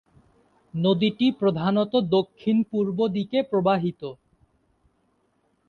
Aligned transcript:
নদীটি 0.73 1.27
প্রধানত 1.39 1.93
দক্ষিণ-পূর্ব 2.11 2.97
দিকে 3.07 3.39
প্রবাহিত। 3.43 4.01